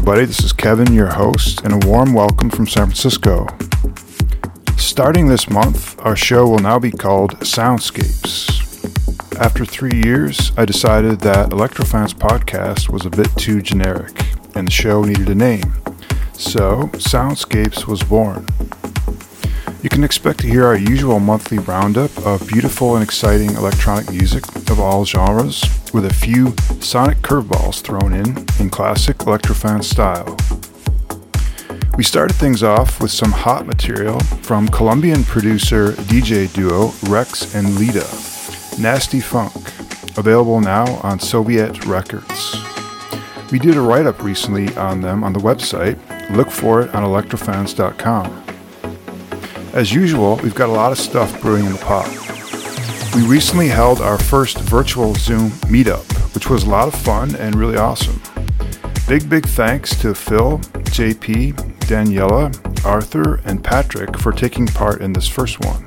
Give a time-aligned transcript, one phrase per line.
[0.00, 3.46] Everybody, this is Kevin, your host, and a warm welcome from San Francisco.
[4.78, 8.48] Starting this month, our show will now be called Soundscapes.
[9.38, 14.18] After three years, I decided that Electrofans podcast was a bit too generic,
[14.54, 15.74] and the show needed a name.
[16.32, 18.46] So, Soundscapes was born.
[19.82, 24.46] You can expect to hear our usual monthly roundup of beautiful and exciting electronic music
[24.70, 25.62] of all genres,
[25.92, 30.36] with a few sonic curveballs thrown in in classic Electrofan style.
[31.96, 37.76] We started things off with some hot material from Colombian producer DJ duo Rex and
[37.76, 38.06] Lita,
[38.80, 39.54] Nasty Funk,
[40.16, 42.56] available now on Soviet Records.
[43.52, 45.98] We did a write up recently on them on the website.
[46.30, 48.44] Look for it on electrofans.com.
[49.72, 52.08] As usual, we've got a lot of stuff brewing in the pot.
[53.14, 56.04] We recently held our first virtual Zoom meetup,
[56.34, 58.20] which was a lot of fun and really awesome.
[59.08, 60.58] Big, big thanks to Phil,
[60.90, 65.84] JP, Daniela, Arthur, and Patrick for taking part in this first one.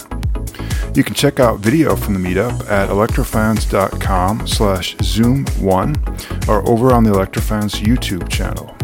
[0.94, 7.04] You can check out video from the meetup at electrofans.com slash zoom1 or over on
[7.04, 8.76] the Electrofans YouTube channel.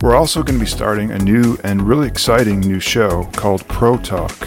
[0.00, 3.96] We're also going to be starting a new and really exciting new show called Pro
[3.96, 4.46] Talk,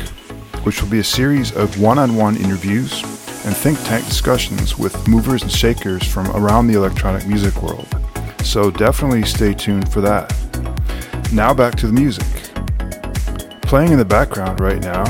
[0.63, 3.01] which will be a series of one on one interviews
[3.45, 7.87] and think tank discussions with movers and shakers from around the electronic music world.
[8.43, 10.33] So definitely stay tuned for that.
[11.33, 12.25] Now back to the music.
[13.61, 15.03] Playing in the background right now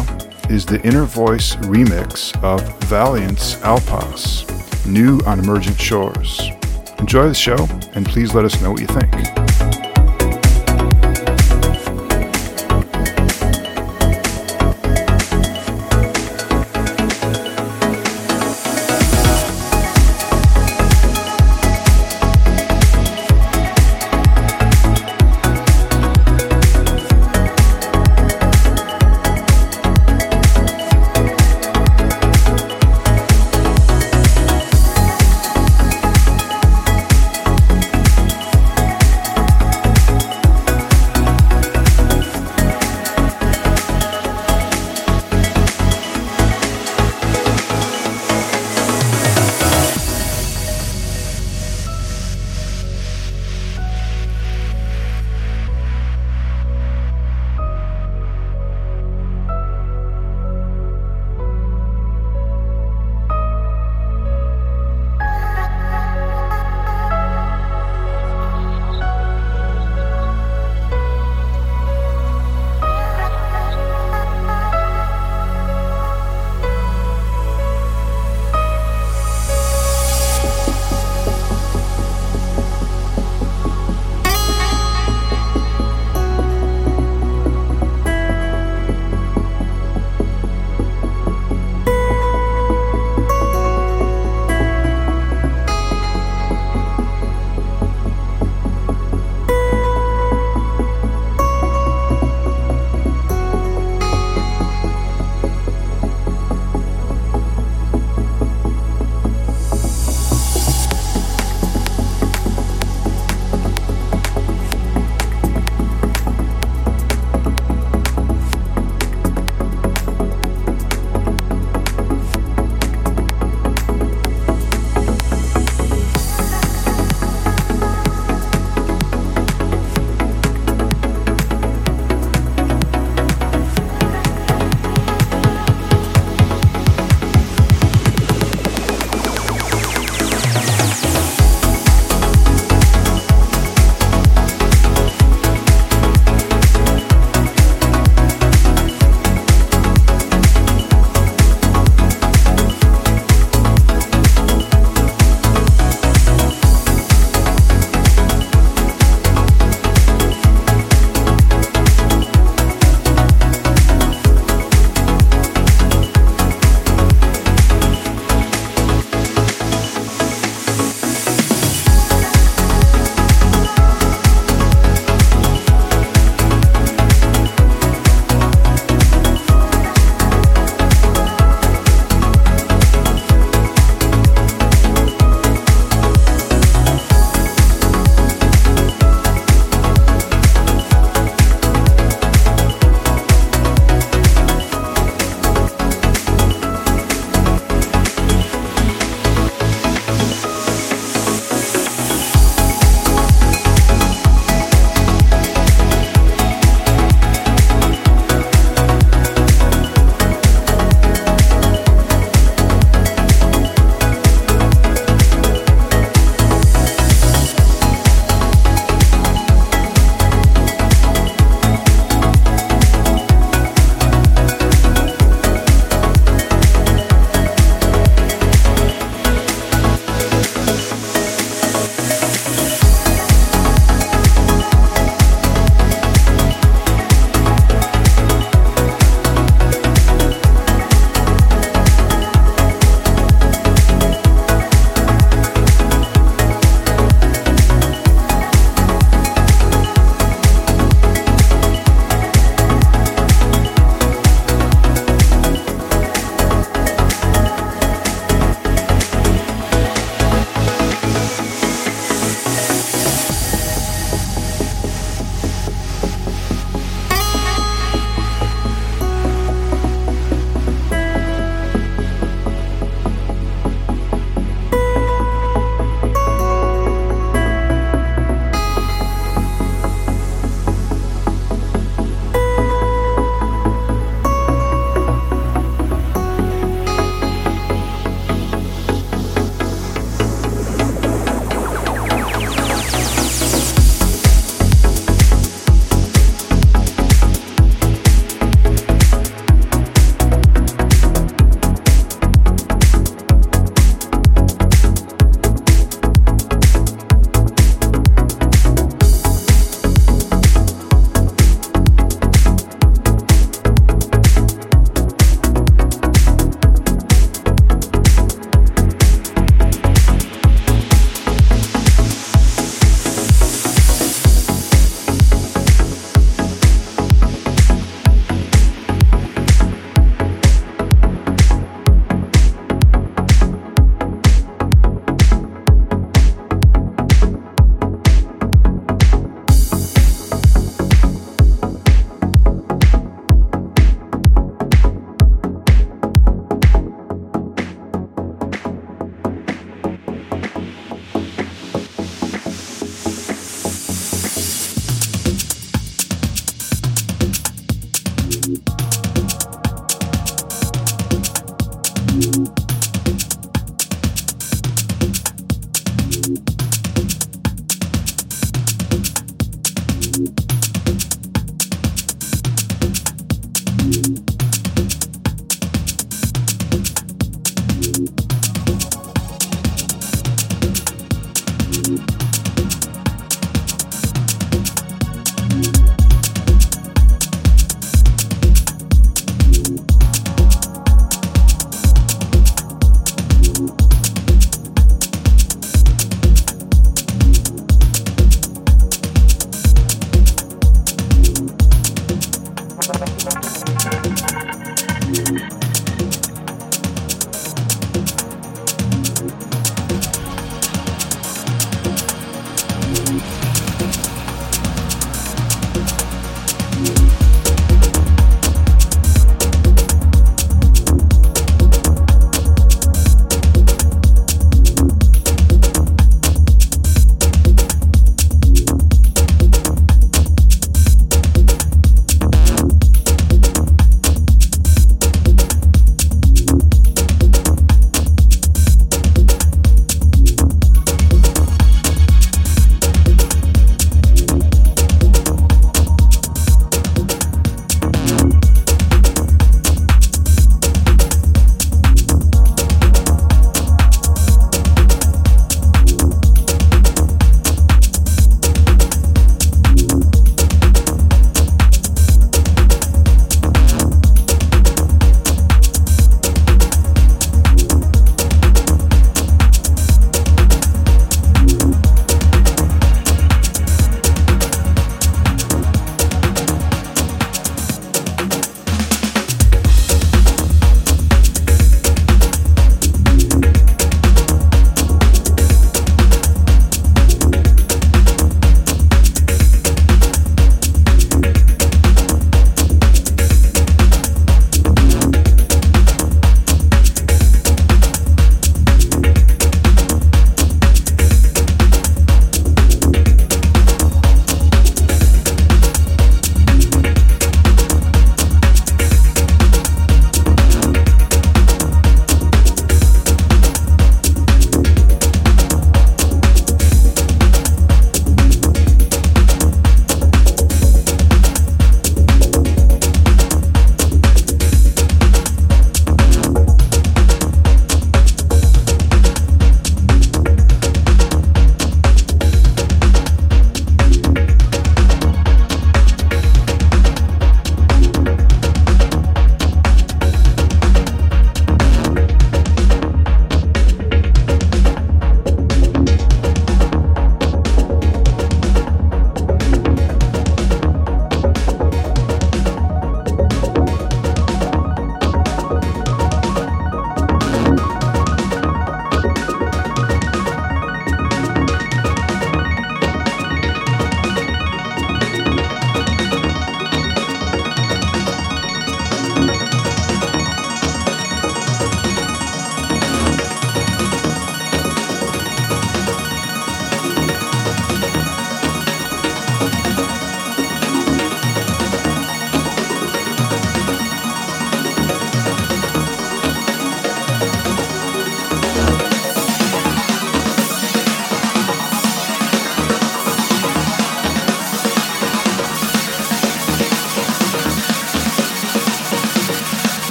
[0.49, 4.45] is the Inner Voice remix of Valiant's Alpas,
[4.85, 6.41] new on Emergent Shores.
[6.99, 9.90] Enjoy the show and please let us know what you think.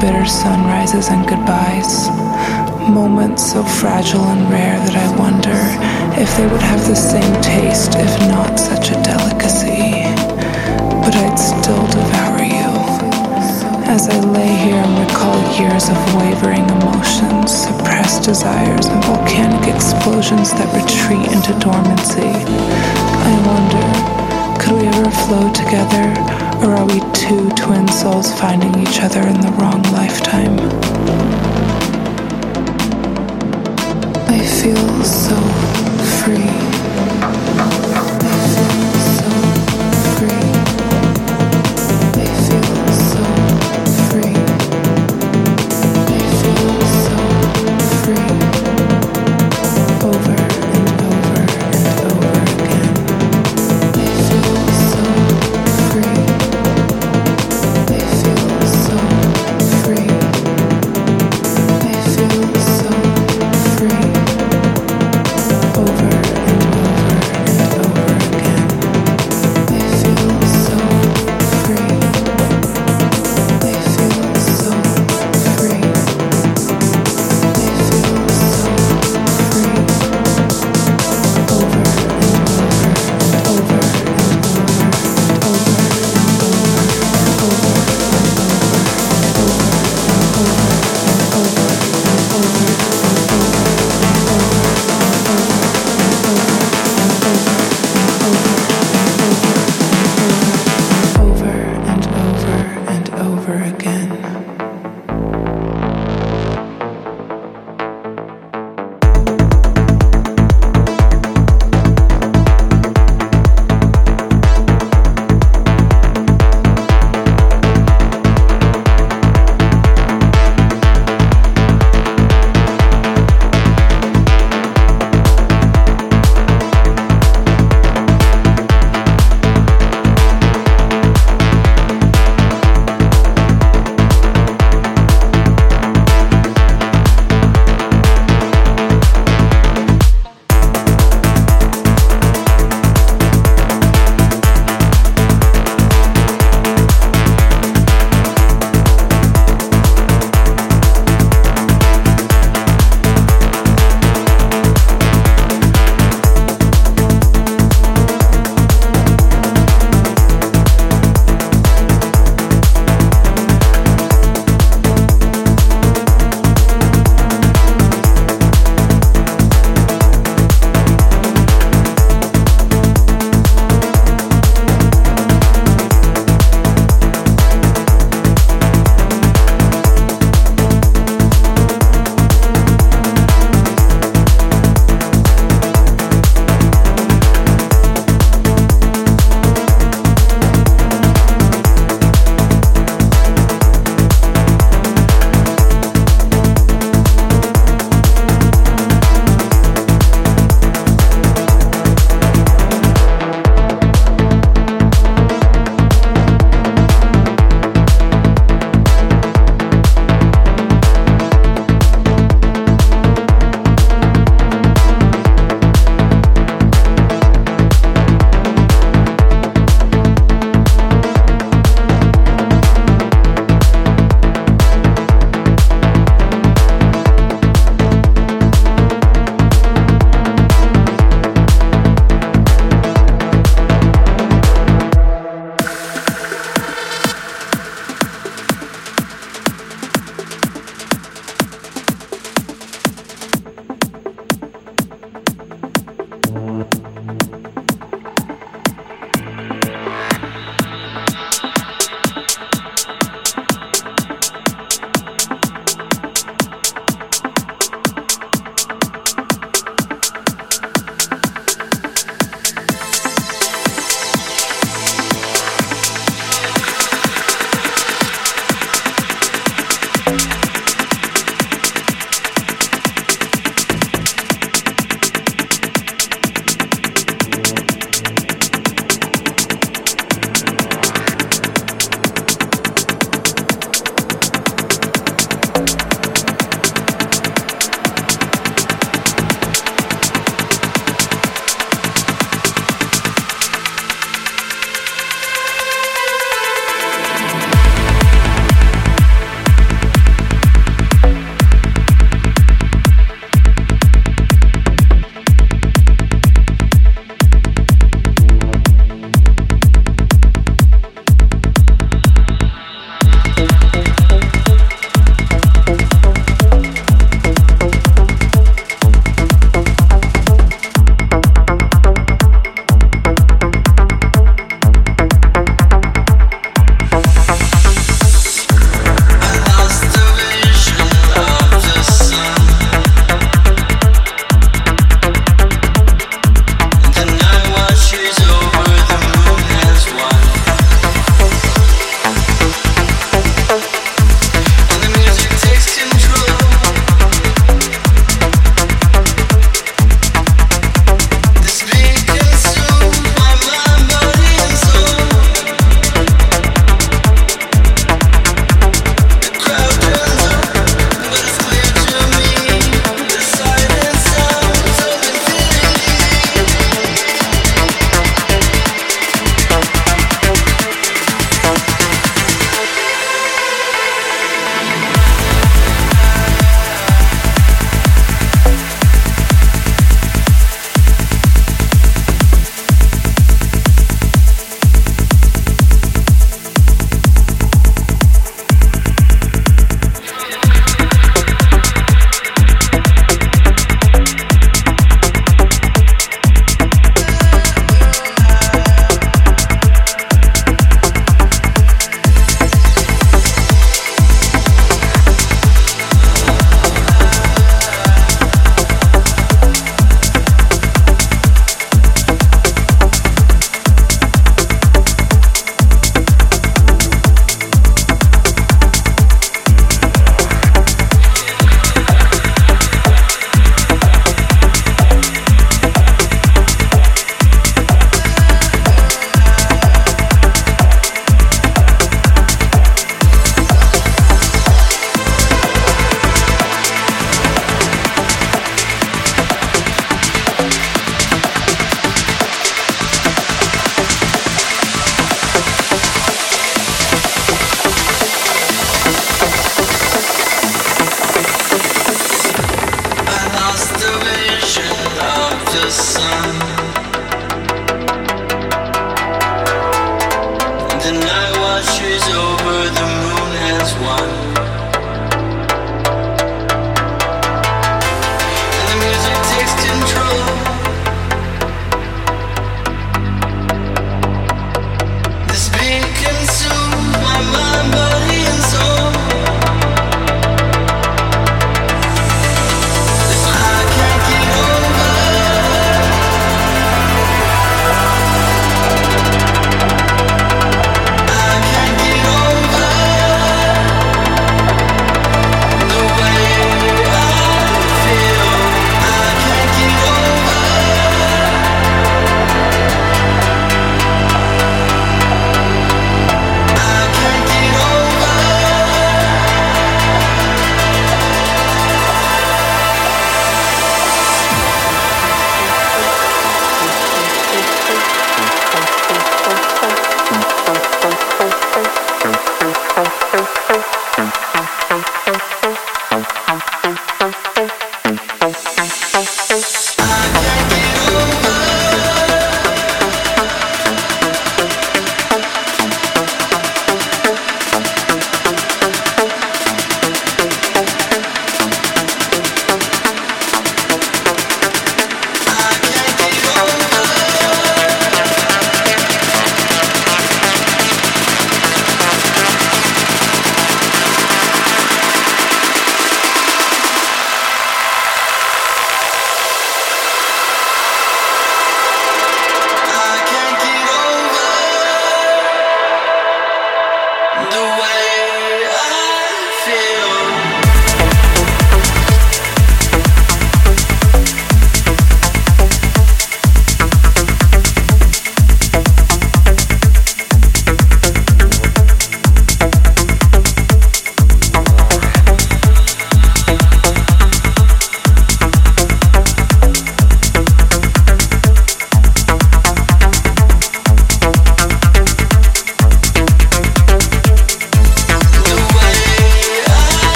[0.00, 2.08] Bitter sunrises and goodbyes.
[2.88, 5.58] Moments so fragile and rare that I wonder
[6.14, 10.06] if they would have the same taste if not such a delicacy.
[11.02, 12.70] But I'd still devour you.
[13.90, 20.52] As I lay here and recall years of wavering emotions, suppressed desires, and volcanic explosions
[20.52, 23.86] that retreat into dormancy, I wonder
[24.62, 29.40] could we ever flow together, or are we two twin souls finding each other in
[29.40, 30.58] the wrong lifetime?
[34.28, 35.36] I feel so
[36.22, 36.67] free.